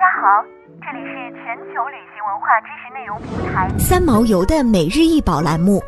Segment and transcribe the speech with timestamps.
[0.00, 0.42] 家好，
[0.80, 5.78] 这里是全球旅行文化知识内容平台三毛游的每日一宝栏目，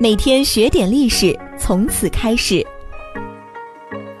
[0.00, 2.66] 每天学点历史，从此开始。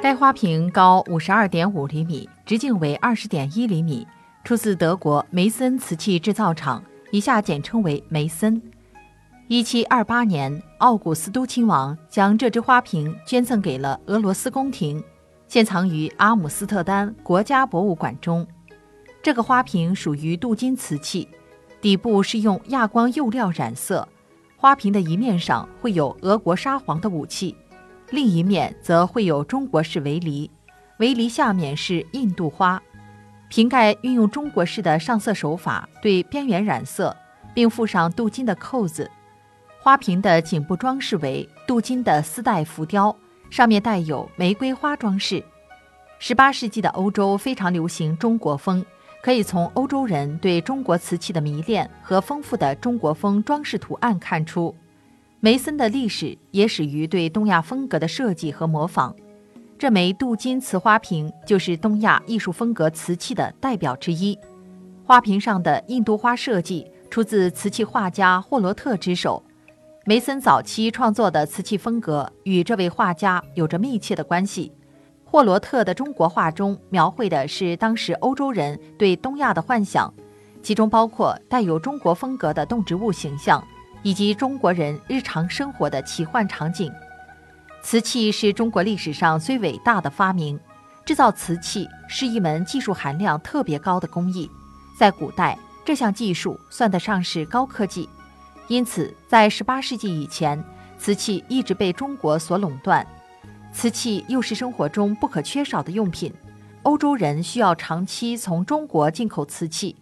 [0.02, 4.06] 该花瓶高五十二点五厘米，直径为二十点一厘米，
[4.44, 8.60] 出自德国梅森瓷器制造厂，以下简称为梅森。
[9.46, 15.02] 一七二八年，奥古斯都亲王将这只花瓶捐赠给了俄罗斯宫廷，
[15.46, 18.46] 现藏于阿姆斯特丹国家博物馆中。
[19.22, 21.28] 这个花瓶属于镀金瓷器，
[21.80, 24.06] 底部是用亚光釉料染色。
[24.56, 27.54] 花瓶的一面上会有俄国沙皇的武器，
[28.10, 30.50] 另一面则会有中国式围篱，
[30.98, 32.82] 围篱下面是印度花。
[33.48, 37.16] 瓶盖运用中国式的上色手法，对边缘染色，
[37.54, 39.10] 并附上镀金的扣子。
[39.80, 43.14] 花瓶的颈部装饰为镀金的丝带浮雕，
[43.48, 45.42] 上面带有玫瑰花装饰。
[46.18, 48.84] 十八世纪的欧洲非常流行中国风。
[49.20, 54.74] 可以从欧洲人对中国瓷器的迷恋和丰富的中国风装饰图案看出，
[55.40, 59.14] 梅森的历史也始于对东亚风格的设计和模仿。
[59.78, 64.38] 这枚镀金瓷花瓶就是东亚艺术风格瓷器的代表之一。
[65.04, 69.42] 花瓶上的印度花设计出自瓷器画家霍罗特之手。
[70.04, 74.72] 梅森早期创作的瓷器风格与这位画家有着密切的关系。
[75.30, 80.12] 霍罗特的中国画中描绘的是当时欧洲人对东亚的幻想，
[80.62, 83.62] 其中包括带有中国风格的动植物形象，
[84.02, 86.90] 以及中国人日常生活的奇幻场景。
[87.82, 90.58] 瓷器是中国历史上最伟大的发明，
[91.04, 94.50] 制造瓷器是一门技术含量特别高的工艺，
[94.98, 98.08] 在古代这项技术算得上是高科技，
[98.66, 100.64] 因此在18世纪以前，
[100.96, 103.06] 瓷器一直被中国所垄断。
[103.78, 106.34] 瓷器又是生活中不可缺少的用品，
[106.82, 109.94] 欧洲人需要长期从中国进口瓷器，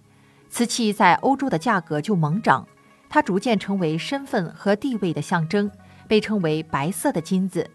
[0.48, 2.66] 瓷器在欧洲的价格就猛涨，
[3.10, 5.70] 它逐渐成为身份和地位的象征，
[6.08, 7.68] 被称为“白色的金子”。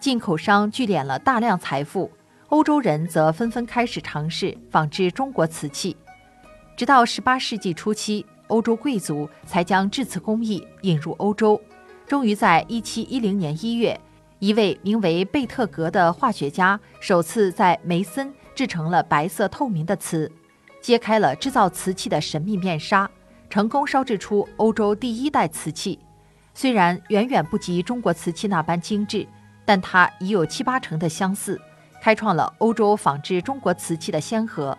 [0.00, 2.10] 进口商聚敛了大量财富，
[2.48, 5.94] 欧洲人则纷纷开始尝试仿制中国瓷器，
[6.78, 11.60] 直到18世纪初期，欧洲贵族才将制瓷工艺引入欧洲，
[12.06, 14.00] 终于在1710年1月。
[14.42, 20.28] 一位名为贝特格的化学家首次在梅森制成了白色透明的瓷，
[20.80, 23.08] 揭开了制造瓷器的神秘面纱，
[23.48, 25.96] 成功烧制出欧洲第一代瓷器。
[26.54, 29.24] 虽然远远不及中国瓷器那般精致，
[29.64, 31.60] 但它已有七八成的相似，
[32.02, 34.76] 开创了欧洲仿制中国瓷器的先河。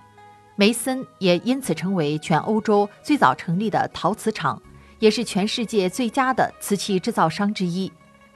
[0.57, 4.61] 梅森也因此成为全欧洲最早成立的陶瓷厂，
[4.99, 7.89] 也是全世界最佳的瓷器制造商之一。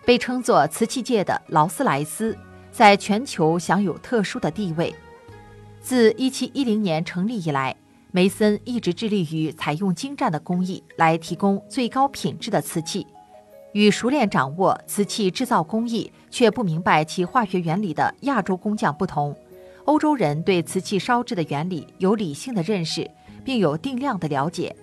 [0.07, 2.33] 被称作瓷器界的劳斯莱斯，
[2.71, 4.95] 在全球享有特殊的地位。
[5.81, 7.75] 自1710年成立以来，
[8.11, 13.05] 梅森一直致力于采用精湛的工艺来提供最高品质的瓷器。
[13.73, 19.35] 与熟练掌握瓷器制造工艺却不明白其化学原理的亚洲工匠不同，
[19.83, 23.11] 欧洲人对瓷器烧制的原理有理性的认识，
[23.43, 24.73] 并有定量的了解。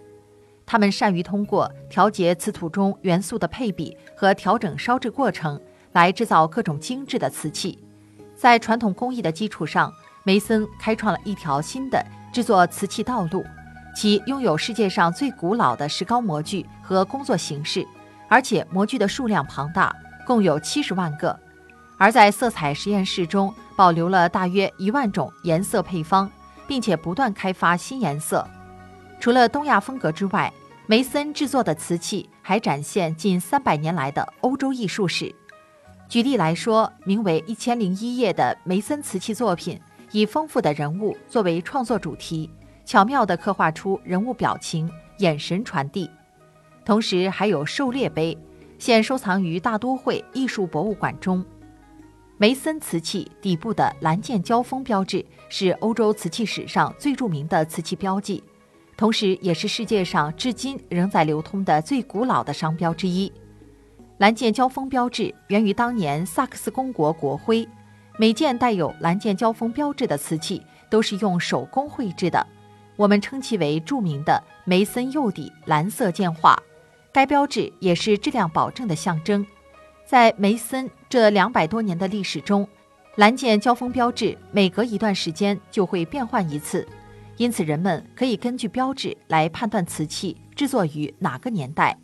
[0.74, 5.60] 他们善于通过调节瓷土中元素的配比和调整烧制过程
[5.92, 7.78] 来制造各种精致的瓷器。
[8.34, 9.92] 在传统工艺的基础上，
[10.24, 13.44] 梅森开创了一条新的制作瓷器道路。
[13.94, 17.86] 其拥有世界上最古老的石膏模具和工作形式，
[18.28, 19.94] 而且模具的数量庞大，
[20.26, 21.38] 共有七十万个。
[21.98, 26.28] 而在色彩实验室中保留了大约一万种颜色配方，
[26.66, 28.44] 并且不断开发新颜色。
[29.20, 30.52] 除了东亚风格之外，
[30.86, 35.34] 梅森制作的瓷器还展现近三百年来的欧洲艺术史。
[36.10, 39.80] 举例来说，名为《一千零一夜》的梅森瓷器作品，
[40.10, 42.50] 以丰富的人物作为创作主题，
[42.84, 44.90] 巧妙地刻画出人物表情、
[45.20, 46.10] 眼神传递。
[46.84, 48.36] 同时，还有狩猎杯，
[48.78, 51.42] 现收藏于大都会艺术博物馆中。
[52.36, 58.44] 梅森瓷器底部的蓝剑交锋标志，是欧洲瓷器史上最著名的瓷器标记。
[58.96, 63.32] 同时，也是世界上至今仍在流通的最古老的商标之一。
[64.18, 67.68] 蓝剑交锋标志源于当年萨克斯公国国徽，
[68.16, 72.46] 每件带有蓝剑交锋标志的瓷器都是用手工绘制的，
[72.94, 76.56] 我们称其为著名的梅森釉底蓝色剑画。
[77.12, 79.44] 该标志也是质量保证的象征。
[80.06, 82.68] 在梅森这两百多年的历史中，
[83.16, 86.86] 蓝剑交锋标志每隔一段时间就会变换一次。
[87.36, 91.96] 因此，人们可以根据标志来判断瓷器制作于哪个年代。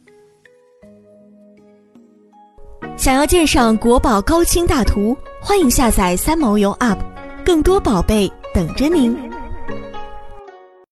[2.97, 6.99] 想要鉴赏国宝高清大图，欢迎下载三毛游 App，
[7.45, 9.30] 更多宝贝等着您。